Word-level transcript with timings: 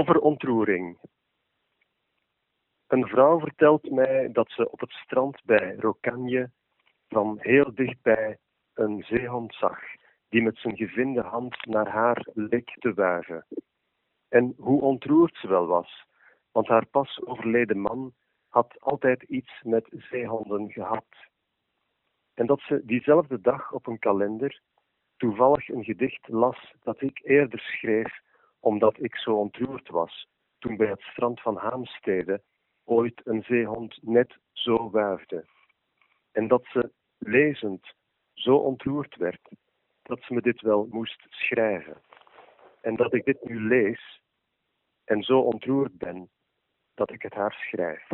Over 0.00 0.20
ontroering. 0.20 0.98
Een 2.86 3.06
vrouw 3.06 3.38
vertelt 3.38 3.90
mij 3.90 4.32
dat 4.32 4.50
ze 4.50 4.70
op 4.70 4.80
het 4.80 4.90
strand 4.90 5.44
bij 5.44 5.74
Rocagne 5.76 6.50
van 7.08 7.38
heel 7.40 7.74
dichtbij 7.74 8.38
een 8.74 9.02
zeehond 9.02 9.54
zag 9.54 9.78
die 10.28 10.42
met 10.42 10.58
zijn 10.58 10.76
gevinde 10.76 11.20
hand 11.20 11.66
naar 11.66 11.88
haar 11.88 12.26
leek 12.34 12.76
te 12.78 12.94
wuiven. 12.94 13.46
En 14.28 14.54
hoe 14.56 14.80
ontroerd 14.80 15.36
ze 15.36 15.48
wel 15.48 15.66
was, 15.66 16.06
want 16.52 16.68
haar 16.68 16.86
pas 16.86 17.20
overleden 17.24 17.78
man 17.78 18.14
had 18.48 18.80
altijd 18.80 19.22
iets 19.22 19.62
met 19.62 19.86
zeehonden 19.90 20.70
gehad. 20.70 21.06
En 22.34 22.46
dat 22.46 22.60
ze 22.60 22.84
diezelfde 22.84 23.40
dag 23.40 23.72
op 23.72 23.86
een 23.86 23.98
kalender 23.98 24.60
toevallig 25.16 25.68
een 25.68 25.84
gedicht 25.84 26.28
las 26.28 26.74
dat 26.82 27.00
ik 27.00 27.20
eerder 27.22 27.60
schreef 27.60 28.28
omdat 28.60 29.02
ik 29.02 29.16
zo 29.16 29.34
ontroerd 29.34 29.88
was 29.88 30.28
toen 30.58 30.76
bij 30.76 30.88
het 30.88 31.00
strand 31.00 31.40
van 31.40 31.56
Haamstede 31.56 32.42
ooit 32.84 33.20
een 33.24 33.42
zeehond 33.42 33.98
net 34.02 34.38
zo 34.52 34.90
wuifde. 34.90 35.46
En 36.32 36.48
dat 36.48 36.64
ze 36.72 36.92
lezend 37.18 37.94
zo 38.32 38.56
ontroerd 38.56 39.16
werd 39.16 39.48
dat 40.02 40.22
ze 40.22 40.34
me 40.34 40.40
dit 40.40 40.60
wel 40.60 40.86
moest 40.90 41.26
schrijven. 41.28 42.02
En 42.80 42.96
dat 42.96 43.14
ik 43.14 43.24
dit 43.24 43.44
nu 43.44 43.60
lees 43.60 44.20
en 45.04 45.22
zo 45.22 45.38
ontroerd 45.40 45.98
ben 45.98 46.30
dat 46.94 47.12
ik 47.12 47.22
het 47.22 47.34
haar 47.34 47.52
schrijf. 47.52 48.08